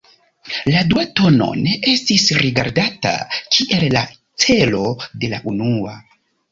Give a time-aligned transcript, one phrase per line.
[0.69, 5.99] La dua tono ne estis rigardata kiel la 'celo' de la unua.